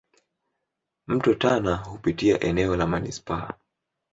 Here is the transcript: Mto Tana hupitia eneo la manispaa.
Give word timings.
Mto 1.07 1.33
Tana 1.33 1.75
hupitia 1.75 2.39
eneo 2.39 2.75
la 2.75 2.87
manispaa. 2.87 3.53